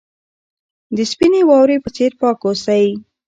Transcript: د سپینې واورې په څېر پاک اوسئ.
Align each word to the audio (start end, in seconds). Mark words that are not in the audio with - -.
د 0.95 0.97
سپینې 1.11 1.41
واورې 1.49 1.77
په 1.83 1.89
څېر 1.95 2.11
پاک 2.21 2.37
اوسئ. 2.45 2.85